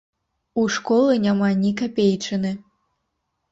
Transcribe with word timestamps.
У 0.61 0.63
школы 0.75 1.19
няма 1.27 1.51
ні 1.61 1.71
капейчыны. 1.83 2.51